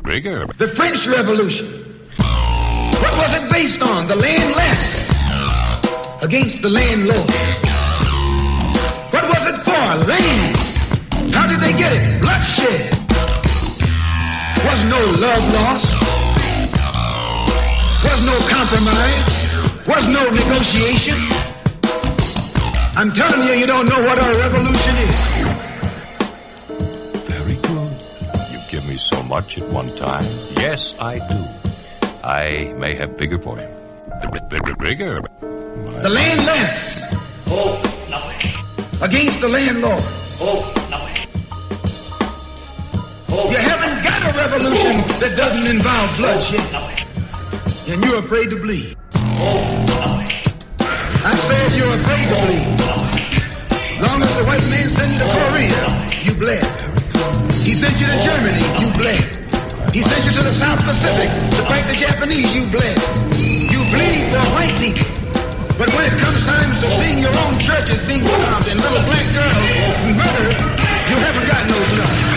Bigger. 0.04 0.46
The 0.58 0.68
French 0.76 1.06
Revolution. 1.06 1.66
What 2.18 3.16
was 3.16 3.34
it 3.36 3.50
based 3.50 3.80
on? 3.80 4.06
The 4.06 4.16
landless 4.16 5.10
against 6.22 6.60
the 6.60 6.68
landlord. 6.68 7.30
What 9.12 9.24
was 9.24 9.46
it 9.48 9.64
for? 9.64 10.10
Land. 10.10 10.65
How 11.32 11.46
did 11.46 11.60
they 11.60 11.72
get 11.76 11.92
it? 11.92 12.20
Bloodshed. 12.22 12.90
Was 14.66 14.80
no 14.90 15.00
love 15.20 15.44
lost. 15.54 15.90
Was 18.04 18.20
no 18.24 18.36
compromise. 18.48 19.26
Was 19.86 20.06
no 20.08 20.30
negotiation. 20.30 21.16
I'm 22.96 23.10
telling 23.12 23.46
you, 23.48 23.54
you 23.54 23.66
don't 23.66 23.88
know 23.88 23.98
what 24.00 24.18
our 24.18 24.34
revolution 24.38 24.94
is. 25.06 25.16
Very 27.28 27.56
good. 27.56 27.92
You 28.50 28.58
give 28.70 28.86
me 28.86 28.96
so 28.96 29.22
much 29.22 29.58
at 29.58 29.68
one 29.68 29.88
time. 29.96 30.24
Yes, 30.56 30.98
I 31.00 31.18
do. 31.28 31.44
I 32.24 32.72
may 32.78 32.94
have 32.94 33.16
bigger 33.16 33.38
for 33.38 33.56
him. 33.58 33.70
Bigger, 34.50 34.74
bigger. 34.76 35.20
The 35.40 36.08
landless 36.08 37.02
Oh, 37.48 37.76
nothing. 38.10 38.52
against 39.02 39.40
the 39.40 39.48
landlord. 39.48 40.02
Oh, 40.40 40.72
You 43.36 43.60
haven't 43.60 44.00
got 44.02 44.24
a 44.24 44.32
revolution 44.32 44.96
that 45.20 45.36
doesn't 45.36 45.68
involve 45.68 46.08
bloodshed. 46.16 46.64
And 47.84 48.02
you're 48.02 48.24
afraid 48.24 48.48
to 48.48 48.56
bleed. 48.56 48.96
I 51.20 51.36
said 51.44 51.68
you're 51.76 51.94
afraid 52.00 52.32
to 52.32 52.36
bleed. 52.48 54.00
Long 54.00 54.24
as 54.24 54.32
the 54.40 54.44
white 54.48 54.64
man 54.72 54.88
sent 54.88 55.12
you 55.12 55.20
to 55.20 55.28
Korea, 55.36 55.84
you 56.24 56.32
bled. 56.32 56.64
He 57.60 57.76
sent 57.76 58.00
you 58.00 58.08
to 58.08 58.18
Germany, 58.24 58.64
you 58.80 58.88
bled. 58.96 59.20
He 59.92 60.00
sent 60.00 60.24
you 60.24 60.32
to 60.32 60.42
the 60.42 60.56
South 60.56 60.80
Pacific 60.80 61.28
to 61.28 61.60
fight 61.68 61.84
the 61.92 61.96
Japanese, 62.00 62.48
you 62.56 62.64
bled. 62.72 62.96
You 63.36 63.84
bleed 63.92 64.32
for 64.32 64.48
white 64.56 64.72
people. 64.80 65.04
But 65.76 65.92
when 65.92 66.08
it 66.08 66.16
comes 66.16 66.40
time 66.48 66.72
to 66.72 66.88
seeing 66.96 67.20
your 67.20 67.36
own 67.36 67.60
churches 67.60 68.00
being 68.08 68.24
robbed 68.24 68.64
and 68.64 68.80
little 68.80 69.04
black 69.04 69.28
girls 69.36 69.60
murdered, 70.16 70.56
you 71.12 71.16
haven't 71.20 71.48
got 71.52 71.68
no 71.68 71.76
blood. 71.92 72.35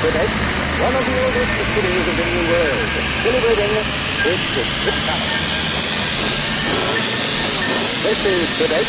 Quebec, 0.00 0.32
one 0.80 0.96
of 0.96 1.04
the 1.04 1.12
oldest 1.12 1.52
cities 1.76 2.08
of 2.08 2.16
the 2.16 2.24
New 2.24 2.44
World, 2.48 2.88
celebrating 3.20 3.68
its 3.76 4.48
This 8.00 8.16
is 8.24 8.48
Quebec, 8.56 8.86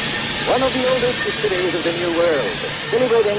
one 0.47 0.63
of 0.63 0.71
the 0.71 0.87
oldest 0.87 1.19
cities 1.35 1.75
of 1.75 1.83
the 1.83 1.91
New 1.99 2.15
World, 2.15 2.55
celebrating 2.95 3.35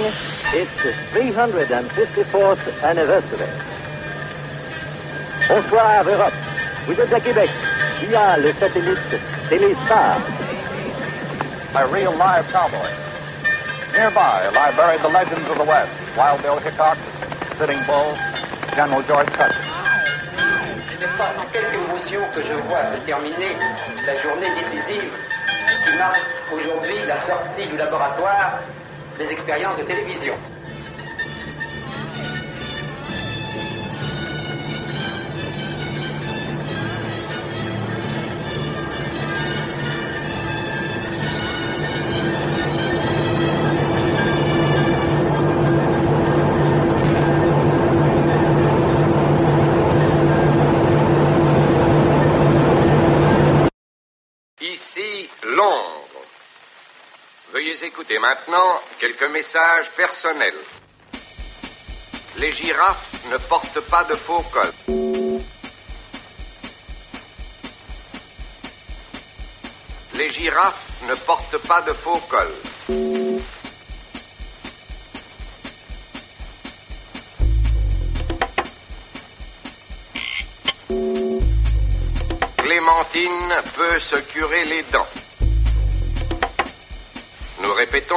its 0.53 0.85
354th 1.17 2.61
anniversary. 2.85 3.49
Bonsoir 5.49 6.05
Europe, 6.05 6.35
vous 6.85 7.01
êtes 7.01 7.11
à 7.11 7.21
Québec, 7.21 7.49
via 8.01 8.37
le 8.37 8.53
satellite 8.53 9.17
Téléstar. 9.49 10.21
A 11.75 11.87
real 11.87 12.13
live 12.13 12.47
cowboy. 12.53 12.93
Nearby 13.95 14.51
lie 14.53 14.73
buried 14.77 15.01
the 15.01 15.09
legends 15.09 15.49
of 15.49 15.57
the 15.57 15.65
West. 15.65 15.91
Wild 16.19 16.43
Bill 16.43 16.59
Hickok, 16.59 16.99
Sitting 17.59 17.85
Bull, 17.87 18.17
General 18.75 19.03
George 19.07 19.27
Custer. 19.27 19.61
Ce 20.91 20.99
n'est 20.99 21.17
pas 21.19 21.31
sans 21.37 21.47
quelque 21.53 21.75
émotion 21.75 22.21
que 22.35 22.43
je 22.43 22.55
vois 22.67 22.85
se 22.95 23.01
terminer 23.05 23.57
la 24.07 24.17
journée 24.21 24.49
décisive 24.57 25.13
qui 25.69 25.91
qui 25.91 25.99
marque 25.99 26.23
aujourd'hui 26.53 27.05
la 27.07 27.19
sortie 27.19 27.67
du 27.67 27.77
laboratoire 27.77 28.61
des 29.19 29.31
expériences 29.31 29.77
de 29.77 29.83
télévision. 29.83 30.35
Écouter 58.13 58.19
maintenant 58.19 58.81
quelques 59.01 59.31
messages 59.31 59.91
personnels. 59.93 60.55
Les 62.37 62.53
girafes 62.53 63.25
ne 63.31 63.39
portent 63.39 63.81
pas 63.89 64.05
de 64.05 64.15
faux 64.15 64.45
col. 64.53 64.73
Les 70.15 70.29
girafes 70.29 70.85
ne 71.09 71.15
portent 71.15 71.59
pas 71.67 71.81
de 71.83 71.93
faux 71.93 72.21
col. 72.29 72.53
Clémentine 82.59 83.55
peut 83.77 84.01
se 84.01 84.17
curer 84.17 84.65
les 84.67 84.83
dents. 84.85 85.22
Nous 87.63 87.73
répétons. 87.75 88.15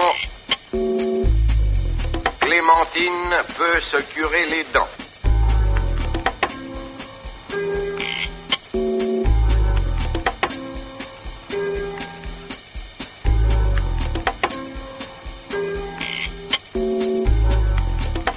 Clémentine 2.39 3.35
peut 3.57 3.79
se 3.79 3.97
curer 3.97 4.45
les 4.47 4.63
dents. 4.73 4.87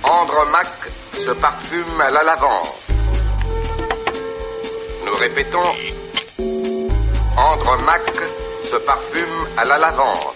Andromaque 0.03 0.67
se 1.15 1.31
parfume 1.31 2.01
à 2.01 2.11
la 2.11 2.23
lavande. 2.23 2.67
Nous 5.07 5.15
répétons. 5.15 5.73
Andromaque 7.37 8.21
se 8.63 8.77
parfume 8.77 9.47
à 9.57 9.65
la 9.65 9.79
lavande. 9.79 10.28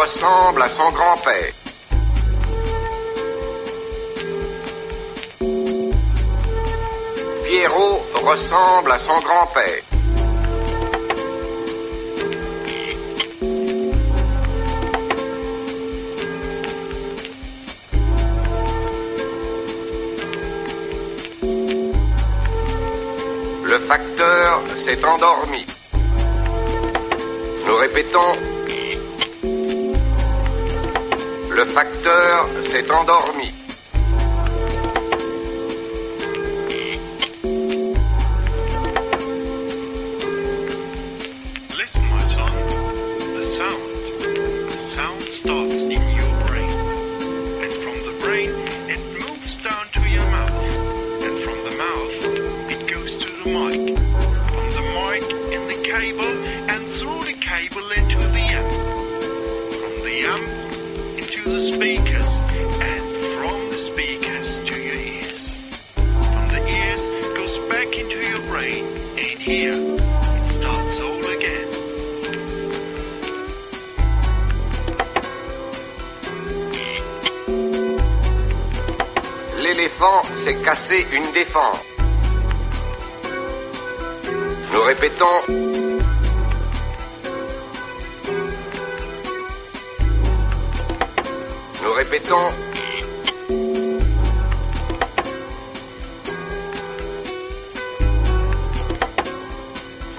Ressemble 0.00 0.62
à 0.62 0.68
son 0.68 0.90
grand-père. 0.90 1.52
Pierrot 7.44 8.02
ressemble 8.24 8.92
à 8.92 8.98
son 8.98 9.18
grand-père. 9.20 9.82
Le 23.64 23.78
facteur 23.80 24.60
s'est 24.76 25.04
endormi. 25.04 25.66
Nous 27.66 27.76
répétons. 27.76 28.57
Le 31.58 31.64
facteur 31.64 32.46
s'est 32.60 32.88
endormi. 32.88 33.37
S'est 79.98 80.54
cassé 80.64 81.04
une 81.12 81.28
défense. 81.32 81.82
Nous 84.72 84.82
répétons. 84.82 85.24
Nous 91.82 91.92
répétons. 91.94 92.36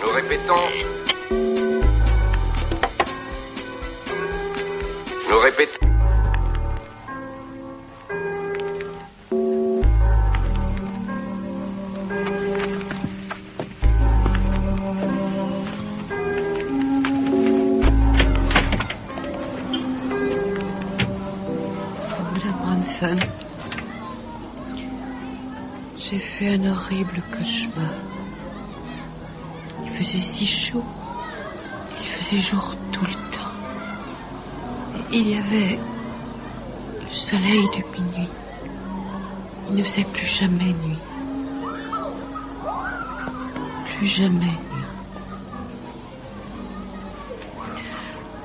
Nous 0.01 0.11
répétons. 0.13 0.55
Nous 5.29 5.39
répétons. 5.39 5.78
Horrible 26.89 27.21
cauchemar. 27.31 27.93
Il 29.85 29.91
faisait 29.91 30.21
si 30.21 30.45
chaud. 30.45 30.83
Il 32.01 32.07
faisait 32.07 32.41
jour 32.41 32.75
tout 32.91 33.05
le 33.05 33.13
temps. 33.31 33.53
Il 35.11 35.29
y 35.29 35.37
avait 35.37 35.77
le 37.01 37.13
soleil 37.13 37.69
du 37.73 37.83
minuit. 37.93 38.29
Il 39.69 39.75
ne 39.75 39.83
faisait 39.83 40.03
plus 40.03 40.25
jamais 40.25 40.73
nuit. 40.85 40.97
Plus 43.85 44.07
jamais 44.07 44.45
nuit. 44.45 44.89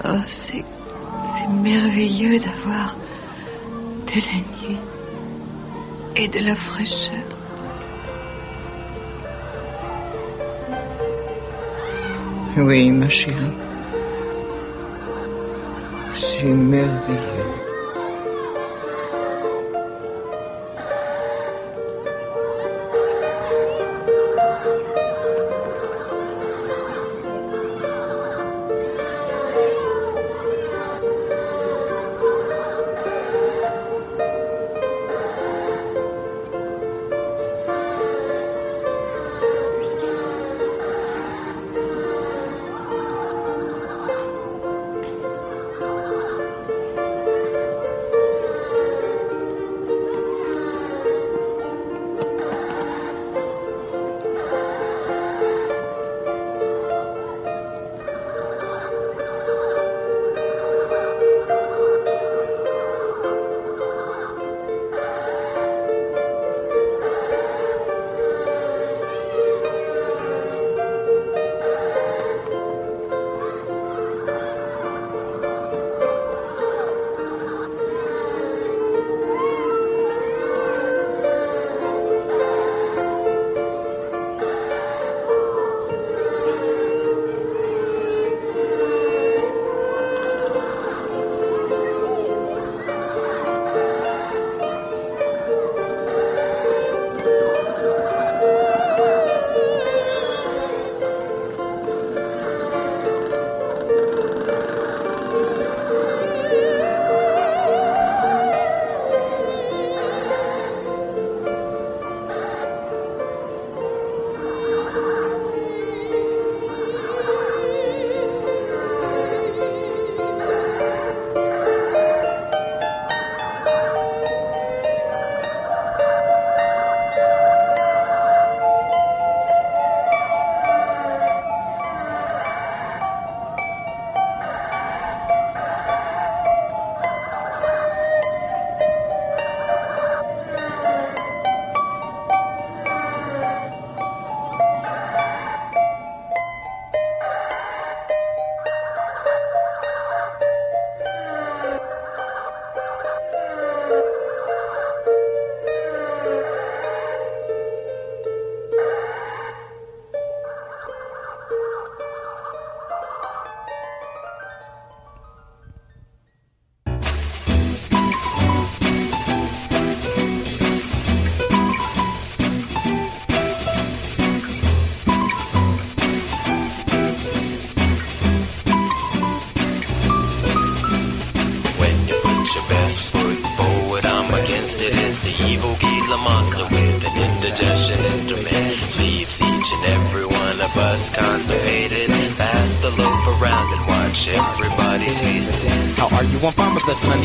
Oh, 0.05 0.09
c'est 0.27 0.65
merveilleux 1.63 2.39
d'avoir 2.39 2.95
de 4.07 4.21
la 4.21 4.69
nuit 4.69 4.79
et 6.17 6.29
de 6.29 6.41
la 6.41 6.55
fraîcheur. 6.55 7.34
Oui, 12.57 12.89
ma 12.91 13.09
chérie. 13.09 13.35
C'est 16.15 16.45
merveilleux. 16.45 17.54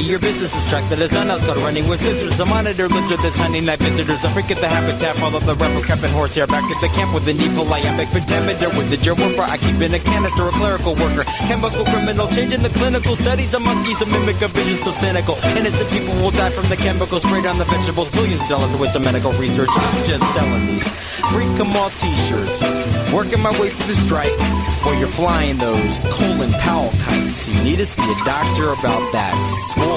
Your 0.10 0.18
business 0.18 0.58
is 0.58 0.66
tracked. 0.66 0.90
The 0.90 0.98
on 1.22 1.30
us, 1.30 1.46
got 1.46 1.58
running 1.58 1.88
with 1.88 2.00
scissors. 2.02 2.40
A 2.40 2.46
monitor 2.46 2.88
lizard, 2.90 3.20
this 3.20 3.38
hunting 3.38 3.66
night 3.66 3.78
visitors. 3.78 4.26
I 4.26 4.30
forget 4.30 4.58
the 4.58 4.68
habitat, 4.68 5.16
follow 5.18 5.38
the 5.38 5.54
rebel 5.54 5.84
cap 5.84 6.02
and 6.02 6.12
horsehair. 6.12 6.48
Back 6.48 6.68
to 6.68 6.74
the 6.82 6.92
camp 6.98 7.14
with 7.14 7.28
an 7.28 7.38
evil 7.38 7.72
iambic 7.72 8.10
pentameter. 8.10 8.70
With 8.70 8.90
the 8.90 8.98
germ 8.98 9.20
I 9.22 9.58
keep 9.58 9.80
in 9.80 9.94
a 9.94 10.00
canister, 10.00 10.48
a 10.48 10.50
clerical 10.50 10.96
worker. 10.96 11.26
Chemical 11.46 11.86
criminal, 11.86 12.28
changing 12.28 12.64
the 12.64 12.70
clinical 12.70 13.16
studies 13.16 13.54
of 13.54 13.62
monkeys. 13.62 14.02
A 14.02 14.08
mimic 14.08 14.42
of 14.42 14.50
vision 14.50 14.78
so 14.78 14.90
cynical. 14.90 15.36
Innocent 15.54 15.88
people 15.92 16.16
will 16.16 16.32
die 16.32 16.50
from 16.50 16.68
the 16.70 16.78
chemicals 16.78 17.22
sprayed 17.22 17.46
on 17.46 17.60
the 17.60 17.66
vegetables. 17.66 18.10
Billions 18.10 18.42
of 18.42 18.48
dollars 18.48 18.76
waste 18.78 18.96
of 18.96 19.06
medical 19.06 19.32
research. 19.34 19.70
I'm 19.72 20.04
just 20.06 20.26
selling 20.34 20.66
these. 20.74 20.90
Freak 21.30 21.54
'em 21.60 21.70
all 21.78 21.92
t-shirts. 21.92 22.66
Working 23.14 23.42
my 23.42 23.54
way 23.62 23.70
through 23.70 23.86
the 23.86 23.94
strike. 23.94 24.34
While 24.82 24.96
you're 24.98 25.08
flying 25.08 25.58
those 25.60 26.04
Colin 26.10 26.52
Powell 26.66 26.90
kites. 27.06 27.54
You 27.54 27.62
need 27.64 27.78
to 27.78 27.86
see 27.86 28.10
a 28.10 28.26
doctor 28.26 28.72
about 28.74 29.12
that 29.12 29.36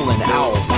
howling 0.03 0.23
owl. 0.23 0.72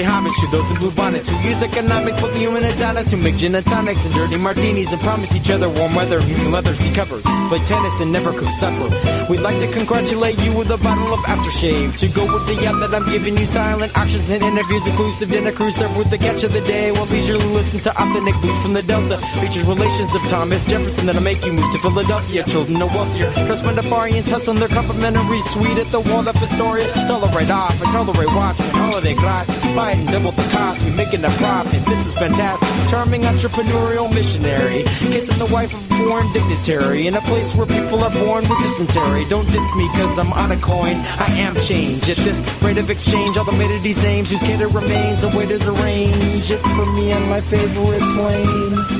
Pay 0.00 0.06
homage 0.06 0.36
to 0.40 0.46
those 0.48 0.70
in 0.70 0.76
blue 0.78 0.90
bonnets 0.90 1.28
who 1.28 1.36
use 1.48 1.62
economics, 1.62 2.16
both 2.20 2.32
the 2.32 2.38
human 2.38 2.62
and 2.64 2.78
donuts, 2.78 3.10
who 3.12 3.18
make 3.18 3.36
gin 3.36 3.54
and 3.54 3.66
tonics 3.66 4.04
and 4.06 4.14
dirty 4.14 4.36
martinis 4.36 4.92
and 4.92 5.02
promise 5.02 5.34
each 5.34 5.50
other 5.50 5.68
warm 5.68 5.94
weather, 5.94 6.20
human 6.20 6.50
leather, 6.50 6.74
seat 6.74 6.94
covers, 6.94 7.24
play 7.48 7.58
tennis 7.64 8.00
and 8.00 8.10
never 8.12 8.32
cook 8.32 8.52
supper. 8.52 8.88
We'd 9.28 9.40
like 9.40 9.58
to 9.60 9.68
congratulate 9.72 10.38
you 10.40 10.56
with 10.56 10.70
a 10.70 10.78
bottle 10.78 11.12
of 11.12 11.20
aftershave 11.20 11.96
to 11.98 12.08
go 12.08 12.24
with 12.32 12.46
the 12.46 12.62
yacht 12.62 12.80
that 12.80 12.94
I'm 12.94 13.06
giving 13.10 13.36
you. 13.36 13.46
Silent 13.46 13.96
auctions 13.96 14.30
and 14.30 14.42
interviews, 14.42 14.86
inclusive 14.86 15.30
dinner 15.30 15.52
cruise 15.52 15.76
served 15.76 15.96
with 15.96 16.10
the 16.10 16.18
catch 16.18 16.44
of 16.44 16.52
the 16.52 16.62
day. 16.62 16.92
While 16.92 17.06
leisurely 17.06 17.44
listen 17.46 17.80
to 17.80 17.90
authentic 17.90 18.36
blues 18.40 18.58
from 18.62 18.72
the 18.72 18.82
Delta, 18.82 19.18
features 19.40 19.64
relations 19.64 20.14
of 20.14 20.22
Thomas 20.26 20.64
Jefferson 20.64 21.06
that'll 21.06 21.22
make 21.22 21.44
you 21.44 21.52
move 21.52 21.70
to 21.72 21.78
Philadelphia. 21.78 22.44
Children 22.44 22.80
are 22.82 22.88
wealthier, 22.88 23.30
Rastafarians 23.50 24.30
hustling 24.30 24.60
their 24.60 24.68
complimentary 24.68 25.42
suite 25.42 25.78
at 25.78 25.90
the 25.92 26.00
Waldorf 26.00 26.36
Astoria. 26.42 26.88
Tolerate 27.06 27.50
off 27.50 27.76
and 27.82 27.90
tolerate 27.90 28.32
watching 28.34 28.70
holiday 28.70 29.14
gratis. 29.14 29.60
Buy 29.74 29.89
and 29.98 30.08
double 30.08 30.32
the 30.32 30.42
cost. 30.50 30.84
We're 30.84 30.94
making 30.94 31.24
a 31.24 31.30
profit. 31.30 31.84
This 31.86 32.06
is 32.06 32.14
fantastic. 32.14 32.68
Charming 32.90 33.22
entrepreneurial 33.22 34.12
missionary. 34.14 34.82
Kissing 34.84 35.38
the 35.38 35.52
wife 35.52 35.74
of 35.74 35.90
a 35.90 35.94
foreign 35.98 36.32
dignitary. 36.32 37.06
In 37.06 37.14
a 37.14 37.20
place 37.22 37.56
where 37.56 37.66
people 37.66 38.02
are 38.02 38.10
born 38.10 38.48
with 38.48 38.58
dysentery. 38.62 39.24
Don't 39.26 39.46
diss 39.50 39.74
me 39.74 39.88
cause 39.88 40.18
I'm 40.18 40.32
on 40.32 40.52
a 40.52 40.56
coin. 40.58 40.96
I 41.18 41.28
am 41.38 41.54
change. 41.60 42.08
At 42.08 42.16
this 42.18 42.40
rate 42.62 42.78
of 42.78 42.90
exchange, 42.90 43.36
all 43.36 43.44
the 43.44 43.60
these 43.82 44.02
names 44.02 44.30
whose 44.30 44.42
it 44.42 44.72
remains. 44.72 45.22
The 45.22 45.28
waiters 45.28 45.66
arrange 45.66 46.50
it 46.50 46.60
for 46.76 46.86
me 46.86 47.12
on 47.12 47.28
my 47.28 47.40
favorite 47.40 48.00
plane. 48.14 48.99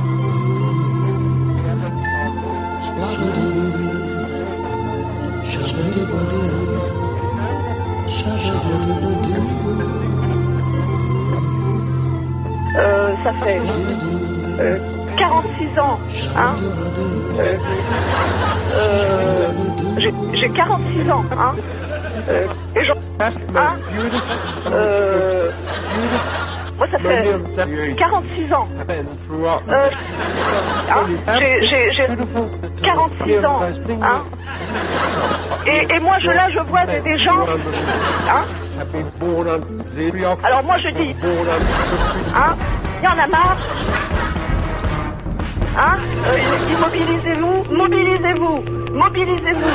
ça 13.23 13.33
fait 13.43 13.59
euh, 14.59 14.77
46 15.17 15.79
ans, 15.79 15.99
hein. 16.37 16.55
Euh, 17.39 17.57
euh, 18.75 19.47
j'ai- 19.97 20.13
J'ai 20.33 20.49
46 20.49 21.11
ans, 21.11 21.23
hein. 21.37 21.53
Euh, 22.29 22.45
Et 22.75 22.83
j'en... 22.85 22.93
Hein 23.55 23.75
Euh, 24.71 25.51
moi, 26.77 26.87
ça 26.91 26.97
fait 26.99 27.23
46 27.95 28.53
ans. 28.53 28.67
Euh, 29.69 29.89
hein, 30.89 31.03
j'ai 31.61 32.07
46 32.81 33.45
ans, 33.45 33.59
hein. 34.01 34.21
Et, 35.67 35.93
et 35.95 35.99
moi, 35.99 36.15
je, 36.21 36.27
là, 36.29 36.49
je 36.49 36.59
vois 36.59 36.85
des, 36.85 36.99
des 37.01 37.17
gens, 37.17 37.45
hein. 38.29 38.43
Alors 40.43 40.63
moi, 40.63 40.77
je 40.77 40.89
dis, 40.89 41.15
hein 42.35 42.49
Il 43.01 43.05
y 43.05 43.07
en 43.07 43.17
a 43.17 43.27
marre 43.27 43.57
Hein 45.77 45.97
Euh, 46.27 46.37
Immobilisez-vous, 46.71 47.73
mobilisez-vous, 47.75 48.63
mobilisez-vous 48.93 49.71